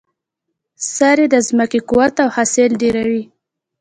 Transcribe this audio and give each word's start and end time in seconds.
سرې 0.95 1.25
د 1.33 1.35
ځمکې 1.47 1.79
قوت 1.89 2.15
او 2.23 2.29
حاصل 2.35 2.71
ډیروي. 2.81 3.23